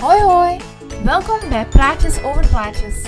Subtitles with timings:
[0.00, 0.60] Hoi hoi,
[1.04, 3.02] welkom bij Praatjes over Plaatjes.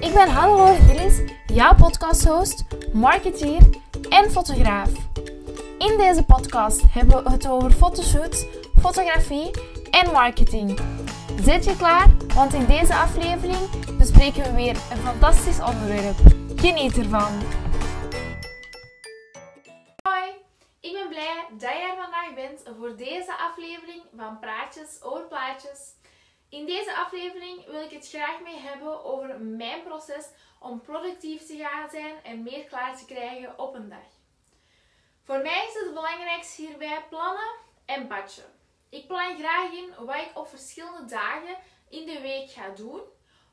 [0.00, 3.60] Ik ben Hannelore Gillis, jouw podcasthost, marketeer
[4.08, 4.90] en fotograaf.
[5.78, 8.46] In deze podcast hebben we het over fotoshoots,
[8.80, 9.50] fotografie
[9.90, 10.80] en marketing.
[11.42, 12.06] Zit je klaar?
[12.34, 16.16] Want in deze aflevering bespreken we weer een fantastisch onderwerp.
[16.56, 17.32] Geniet ervan!
[20.02, 20.30] Hoi,
[20.80, 25.96] ik ben blij dat er vandaag bent voor deze aflevering van Praatjes over Plaatjes.
[26.50, 30.28] In deze aflevering wil ik het graag mee hebben over mijn proces
[30.60, 34.06] om productief te gaan zijn en meer klaar te krijgen op een dag.
[35.22, 38.52] Voor mij is het belangrijkste hierbij plannen en batchen.
[38.88, 41.56] Ik plan graag in wat ik op verschillende dagen
[41.88, 43.00] in de week ga doen,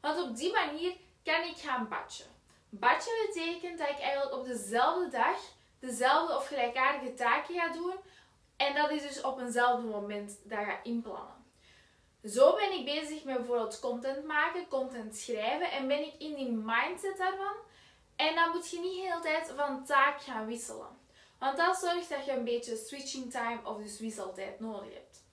[0.02, 2.34] want op die manier kan ik gaan batchen.
[2.70, 5.38] Batchen betekent dat ik eigenlijk op dezelfde dag
[5.80, 7.95] dezelfde of gelijkaardige taken ga doen
[8.58, 11.45] en dat is dus op eenzelfde moment dat ga inplannen.
[12.28, 16.52] Zo ben ik bezig met bijvoorbeeld content maken, content schrijven en ben ik in die
[16.52, 17.56] mindset daarvan.
[18.16, 20.98] En dan moet je niet de hele tijd van taak gaan wisselen.
[21.40, 25.23] Want dat zorgt dat je een beetje switching time of dus wisseltijd nodig hebt.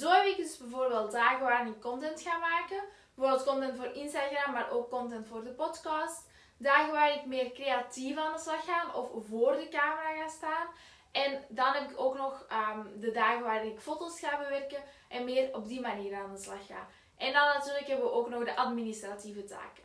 [0.00, 2.82] Zo heb ik dus bijvoorbeeld dagen waarin ik content ga maken.
[3.14, 6.30] Bijvoorbeeld content voor Instagram, maar ook content voor de podcast.
[6.56, 10.66] Dagen waar ik meer creatief aan de slag ga of voor de camera ga staan.
[11.12, 15.24] En dan heb ik ook nog ehm, de dagen waar ik foto's ga bewerken en
[15.24, 16.86] meer op die manier aan de slag ga.
[17.16, 19.84] En dan natuurlijk hebben we ook nog de administratieve taken.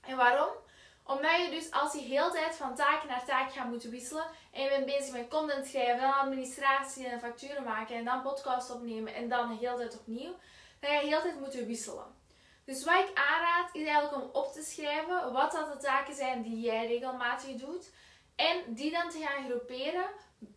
[0.00, 0.50] En waarom?
[1.04, 4.62] Omdat je dus als je heel tijd van taak naar taak gaat moeten wisselen en
[4.62, 9.14] je bent bezig met content schrijven, dan administratie en facturen maken en dan podcast opnemen
[9.14, 10.34] en dan de tijd opnieuw,
[10.80, 12.14] dan ga je heel tijd moeten wisselen.
[12.64, 16.42] Dus wat ik aanraad is eigenlijk om op te schrijven wat dat de taken zijn
[16.42, 17.92] die jij regelmatig doet
[18.36, 20.06] en die dan te gaan groeperen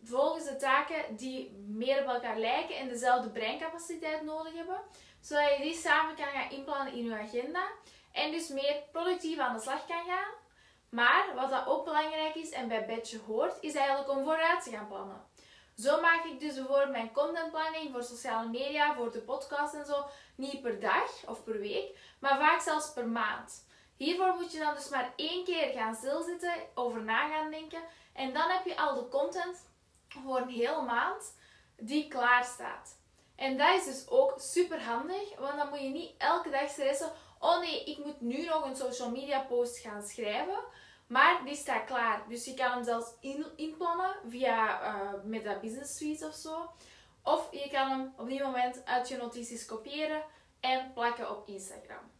[0.04, 4.80] volgens de taken die meer op elkaar lijken en dezelfde breincapaciteit nodig hebben,
[5.20, 7.68] zodat je die samen kan gaan inplannen in je agenda
[8.12, 10.38] en dus meer productief aan de slag kan gaan.
[10.88, 14.70] Maar wat dat ook belangrijk is en bij Badge hoort, is eigenlijk om vooruit te
[14.70, 15.24] gaan plannen.
[15.76, 20.06] Zo maak ik dus bijvoorbeeld mijn contentplanning voor sociale media, voor de podcast en zo,
[20.34, 23.68] niet per dag of per week, maar vaak zelfs per maand.
[24.00, 28.32] Hiervoor moet je dan dus maar één keer gaan stilzitten, over na gaan denken en
[28.32, 29.68] dan heb je al de content
[30.08, 31.36] voor een hele maand
[31.76, 32.98] die klaar staat.
[33.36, 37.12] En dat is dus ook super handig, want dan moet je niet elke dag stressen.
[37.38, 40.58] Oh nee, ik moet nu nog een social media post gaan schrijven.
[41.06, 42.22] Maar die staat klaar.
[42.28, 46.70] Dus je kan hem zelfs in, inplannen via uh, met dat business suite of zo.
[47.22, 50.22] Of je kan hem op die moment uit je notities kopiëren
[50.60, 52.18] en plakken op Instagram.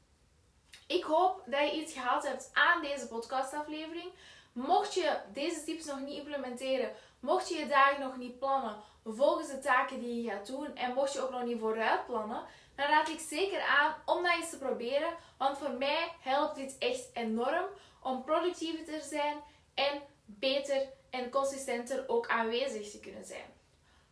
[0.90, 4.12] Ik hoop dat je iets gehaald hebt aan deze podcastaflevering.
[4.52, 9.48] Mocht je deze tips nog niet implementeren, mocht je je dagen nog niet plannen volgens
[9.48, 12.86] de taken die je gaat doen en mocht je ook nog niet vooruit plannen, dan
[12.86, 15.14] raad ik zeker aan om dat eens te proberen.
[15.38, 17.66] Want voor mij helpt dit echt enorm
[18.02, 19.36] om productiever te zijn
[19.74, 23.46] en beter en consistenter ook aanwezig te kunnen zijn.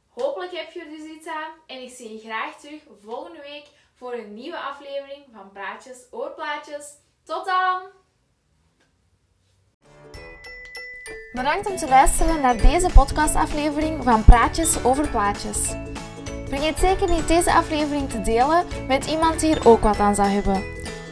[0.08, 3.66] Hopelijk heb je er dus iets aan en ik zie je graag terug volgende week
[3.98, 6.92] voor een nieuwe aflevering van Praatjes Oorplaatjes.
[7.24, 7.82] Tot dan!
[11.32, 15.74] Bedankt om te luisteren naar deze podcastaflevering van Praatjes over Plaatjes.
[16.48, 20.28] Vergeet zeker niet deze aflevering te delen met iemand die er ook wat aan zou
[20.28, 20.64] hebben.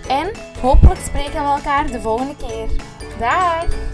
[0.09, 0.31] En
[0.61, 2.69] hopelijk spreken we elkaar de volgende keer.
[3.19, 3.86] Dag!